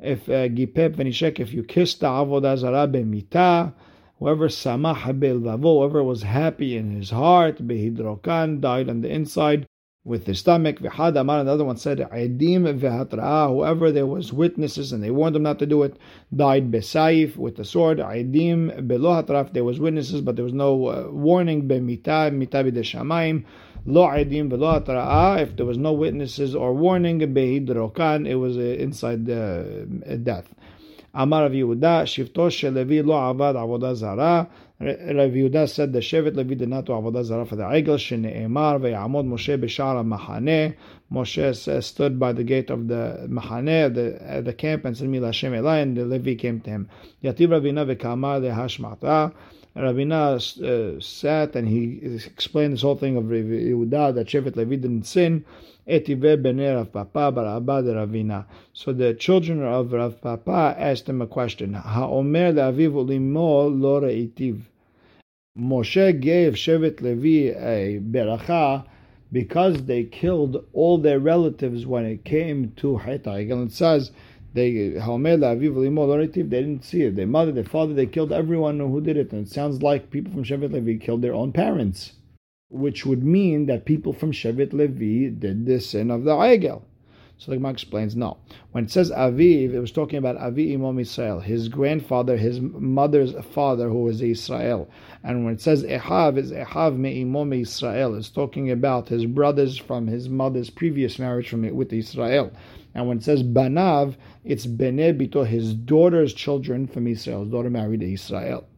If 0.00 0.28
uh, 0.28 0.48
gipep 0.48 0.96
v'nishek, 0.96 1.38
if 1.40 1.52
you 1.52 1.62
kissed 1.62 2.00
the 2.00 2.06
avodah 2.06 2.58
zarah 2.58 2.88
b'mita, 2.88 3.72
whoever 4.18 4.48
samah 4.48 5.18
be'lvavo, 5.18 5.80
whoever 5.80 6.02
was 6.02 6.22
happy 6.22 6.76
in 6.76 6.90
his 6.90 7.10
heart, 7.10 7.66
behidrokan, 7.66 8.60
died 8.60 8.88
on 8.88 9.00
the 9.00 9.08
inside 9.08 9.66
with 10.04 10.24
the 10.26 10.34
stomach. 10.34 10.80
V'had 10.80 11.16
amar, 11.16 11.40
another 11.40 11.64
one 11.64 11.76
said, 11.76 11.98
Edim 11.98 12.80
v'hatra'ah, 12.80 13.48
whoever 13.48 13.92
there 13.92 14.06
was 14.06 14.32
witnesses 14.32 14.92
and 14.92 15.02
they 15.02 15.10
warned 15.10 15.34
them 15.36 15.44
not 15.44 15.60
to 15.60 15.66
do 15.66 15.82
it, 15.84 15.96
died 16.34 16.70
besaif, 16.72 17.36
with 17.36 17.56
the 17.56 17.64
sword. 17.64 17.98
Edim 17.98 18.88
below 18.88 19.22
hatraf, 19.22 19.52
there 19.52 19.64
was 19.64 19.78
witnesses, 19.78 20.20
but 20.20 20.34
there 20.34 20.44
was 20.44 20.54
no 20.54 20.86
uh, 20.86 21.08
warning. 21.10 21.68
B'mita, 21.68 22.32
mita 22.32 22.64
b'deshamayim. 22.64 23.44
Lo 23.84 24.06
edim 24.06 24.48
hatra'ah, 24.48 25.40
if 25.40 25.56
there 25.56 25.66
was 25.66 25.76
no 25.76 25.92
witnesses 25.92 26.54
or 26.54 26.72
warning, 26.72 27.18
behidrokan, 27.18 28.28
it 28.28 28.36
was 28.36 28.56
uh, 28.56 28.60
inside 28.60 29.28
uh, 29.28 29.62
death. 30.22 30.48
Amar 31.14 31.42
Rav 31.42 31.52
Yehuda, 31.52 32.04
Shivto 32.04 32.50
shel 32.50 32.72
lo 32.72 32.82
avad 32.82 33.54
avodah 33.56 33.94
zara. 33.94 34.48
Rav 34.80 35.30
Yehuda 35.30 35.68
said 35.68 35.92
the 35.92 35.98
Shevet 35.98 36.34
Levi 36.36 36.54
did 36.54 36.68
not 36.68 36.86
do 36.86 36.92
avodah 36.92 37.24
zara 37.24 37.44
for 37.44 37.56
the 37.56 37.64
egel. 37.64 37.98
Shene'emar 37.98 38.80
ve'yamod 38.80 39.26
Moshe 39.26 39.60
b'shar 39.60 40.02
mahane. 40.06 40.74
Moshe 41.12 41.82
stood 41.82 42.18
by 42.18 42.32
the 42.32 42.44
gate 42.44 42.70
of 42.70 42.88
the 42.88 43.26
mahane, 43.28 43.92
the, 43.92 44.42
the 44.42 44.54
camp, 44.54 44.84
and 44.86 44.96
said, 44.96 45.08
"Mila 45.08 45.26
Hashem 45.26 45.52
Elai," 45.52 45.82
and 45.82 45.96
the 45.96 46.06
Levi 46.06 46.36
came 46.36 46.60
to 46.60 46.70
him. 46.70 46.88
Yativ 47.22 47.48
Ravina 47.48 47.84
ve'kamar 47.84 48.40
lehashmata. 48.40 49.34
Ravina 49.74 50.36
uh, 50.36 51.00
sat 51.00 51.56
and 51.56 51.66
he 51.66 52.00
explained 52.26 52.74
this 52.74 52.82
whole 52.82 52.96
thing 52.96 53.16
of 53.16 53.24
Yehuda 53.24 54.14
that 54.14 54.26
Shevet 54.26 54.56
Levi 54.56 54.76
didn't 54.76 55.04
sin. 55.04 55.44
Etive 55.88 56.22
Abba 56.24 57.82
Ravina. 57.82 58.44
So 58.72 58.92
the 58.92 59.14
children 59.14 59.62
of 59.62 59.92
Rav 59.92 60.20
Papa 60.20 60.76
asked 60.78 61.08
him 61.08 61.22
a 61.22 61.26
question. 61.26 61.74
Ha'omer 61.74 62.52
le'aviv 62.52 62.92
re'itiv. 62.92 64.60
Moshe 65.58 66.20
gave 66.20 66.54
Shevet 66.54 67.00
Levi 67.00 67.50
a 67.58 67.98
beracha 67.98 68.84
because 69.32 69.84
they 69.86 70.04
killed 70.04 70.64
all 70.74 70.98
their 70.98 71.18
relatives 71.18 71.86
when 71.86 72.04
it 72.04 72.24
came 72.24 72.72
to 72.76 72.98
Hetag. 72.98 73.50
And 73.50 73.70
it 73.70 73.74
says, 73.74 74.12
they 74.54 74.94
they 76.50 76.60
didn't 76.60 76.84
see 76.84 77.02
it. 77.02 77.16
Their 77.16 77.26
mother, 77.26 77.52
their 77.52 77.64
father, 77.64 77.94
they 77.94 78.06
killed 78.06 78.32
everyone 78.32 78.78
who 78.78 79.00
did 79.00 79.16
it. 79.16 79.32
And 79.32 79.46
it 79.46 79.52
sounds 79.52 79.82
like 79.82 80.10
people 80.10 80.32
from 80.32 80.44
Shevet 80.44 80.72
Levi 80.72 81.04
killed 81.04 81.22
their 81.22 81.34
own 81.34 81.52
parents 81.52 82.12
which 82.72 83.04
would 83.04 83.22
mean 83.22 83.66
that 83.66 83.84
people 83.84 84.14
from 84.14 84.32
Shevet 84.32 84.72
Levi 84.72 85.28
did 85.28 85.66
the 85.66 85.78
sin 85.78 86.10
of 86.10 86.24
the 86.24 86.32
Egel. 86.32 86.82
So 87.38 87.50
the 87.50 87.56
Gemara 87.56 87.72
explains 87.72 88.14
no. 88.14 88.36
When 88.70 88.84
it 88.84 88.90
says 88.90 89.10
Aviv, 89.10 89.74
it 89.74 89.80
was 89.80 89.90
talking 89.90 90.18
about 90.18 90.36
Avi 90.36 90.74
Imam 90.74 90.98
Israel, 90.98 91.40
his 91.40 91.68
grandfather, 91.68 92.36
his 92.36 92.60
mother's 92.60 93.34
father, 93.52 93.88
who 93.88 94.04
was 94.04 94.22
Israel. 94.22 94.88
And 95.24 95.44
when 95.44 95.54
it 95.54 95.60
says 95.60 95.82
Ehav, 95.82 96.36
it's 96.36 96.50
Ehav 96.50 96.96
me 96.96 97.22
Imam 97.22 97.52
Israel. 97.52 98.14
It's 98.14 98.28
talking 98.28 98.70
about 98.70 99.08
his 99.08 99.26
brothers 99.26 99.76
from 99.76 100.06
his 100.06 100.28
mother's 100.28 100.70
previous 100.70 101.18
marriage 101.18 101.48
from 101.48 101.74
with 101.74 101.92
Israel. 101.92 102.52
And 102.94 103.08
when 103.08 103.18
it 103.18 103.24
says 103.24 103.42
Banav, 103.42 104.14
it's 104.44 104.66
Bene 104.66 105.12
Bito, 105.12 105.46
his 105.46 105.74
daughter's 105.74 106.34
children 106.34 106.86
from 106.86 107.06
Israel. 107.06 107.42
His 107.42 107.50
daughter 107.50 107.70
married 107.70 108.02
Israel. 108.02 108.68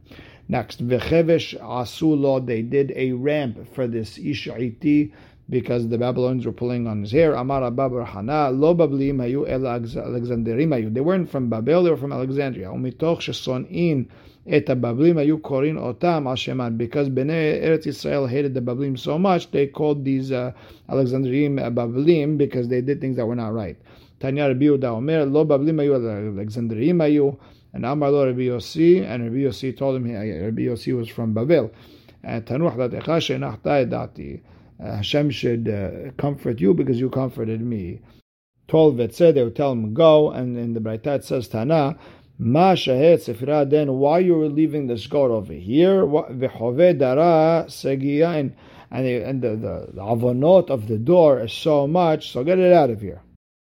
Next, 0.47 0.87
v'chevesh 0.87 1.59
asulo, 1.61 2.45
they 2.45 2.61
did 2.61 2.93
a 2.95 3.13
ramp 3.13 3.67
for 3.75 3.87
this 3.87 4.19
Ish'iti 4.19 5.13
because 5.51 5.89
the 5.89 5.99
Babylonians 5.99 6.47
were 6.47 6.53
pulling 6.53 6.87
on 6.87 7.03
his 7.03 7.13
hair. 7.13 7.35
Amar 7.35 7.65
Abba 7.65 8.05
Hana, 8.05 8.51
lo 8.51 8.75
bablim 8.75 9.17
hayu 9.17 9.49
el 9.49 9.61
Alexandrim 9.61 10.69
hayu. 10.69 10.93
They 10.93 11.01
weren't 11.01 11.29
from 11.29 11.51
Babel, 11.51 11.83
they 11.83 11.91
were 11.91 11.97
from 11.97 12.13
Alexandria. 12.13 12.69
Umitoch 12.69 13.21
shesonin 13.21 14.07
et 14.47 14.67
bablim 14.67 15.17
hayu 15.17 15.41
korin 15.41 15.77
otam 15.77 16.27
al 16.27 16.71
Because 16.71 17.11
Bnei 17.11 17.63
Eretz 17.63 17.87
Israel 17.87 18.27
hated 18.27 18.55
the 18.55 18.61
Bablim 18.61 18.99
so 18.99 19.19
much, 19.19 19.51
they 19.51 19.67
called 19.67 20.05
these 20.05 20.33
uh, 20.33 20.53
Alexandrim 20.89 21.59
uh, 21.59 21.71
Bablim 21.71 22.39
because 22.39 22.69
they 22.69 22.81
did 22.81 23.01
things 23.01 23.17
that 23.17 23.27
were 23.27 23.37
not 23.37 23.53
right. 23.53 23.77
Tanya 24.21 24.49
Rabbi 24.49 24.67
Omer, 24.67 25.27
lo 25.27 25.45
bablim 25.45 25.77
hayu 25.77 25.99
Alexandrim 26.35 26.97
hayu. 26.97 27.37
And 27.75 27.85
Amar 27.85 28.11
lo 28.11 28.27
Rabbi 28.27 28.43
Yossi, 28.43 29.05
and 29.05 29.25
Rabbi 29.25 29.39
Yossi 29.39 29.77
told 29.77 29.97
him, 29.97 30.05
Rabbi 30.05 30.63
Yossi 30.63 30.97
was 30.97 31.09
from 31.09 31.35
Babel. 31.35 31.73
And 32.23 32.47
Tanuch 32.47 32.77
datecha 32.77 33.21
she'nachtai 33.21 33.91
dati. 33.91 34.41
Uh, 34.83 34.97
Hashem 34.97 35.31
should 35.31 35.69
uh, 35.69 36.13
comfort 36.17 36.61
you 36.61 36.75
because 36.75 36.99
you 36.99 37.11
comforted 37.11 37.61
me. 37.61 38.01
Told 38.67 38.97
Vetzeh, 38.97 39.35
they 39.35 39.43
would 39.43 39.57
tell 39.57 39.73
him, 39.73 39.95
go. 39.95 40.31
And 40.31 40.57
in 40.57 40.75
the 40.75 40.81
Braita 40.81 41.17
it 41.17 41.25
says, 41.25 41.49
Tana, 41.49 41.97
Ma 42.39 42.75
sefira 42.75 43.69
then, 43.69 43.93
why 43.93 44.19
you 44.19 44.35
were 44.35 44.49
leaving 44.49 44.89
the 44.89 45.07
goat 45.09 45.31
over 45.31 45.53
here? 45.53 46.05
V'chove 46.05 46.99
dara 46.99 47.67
segiyain. 47.69 48.53
And, 48.91 49.07
the, 49.07 49.23
and 49.23 49.43
the, 49.43 49.51
the, 49.51 49.89
the 49.93 50.03
avonot 50.03 50.71
of 50.71 50.89
the 50.89 50.99
door 50.99 51.41
is 51.41 51.53
so 51.53 51.87
much, 51.87 52.33
so 52.33 52.45
get 52.45 52.59
it 52.59 52.73
out 52.73 52.91
of 52.91 53.01
here. 53.01 53.23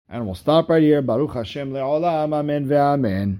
And 0.08 0.26
we'll 0.26 0.34
stop 0.34 0.68
right 0.68 0.82
here. 0.82 1.02
Baruch 1.02 1.34
Hashem 1.34 1.72
le'olam, 1.72 2.34
amen 2.34 2.66
ve'amen. 2.66 3.38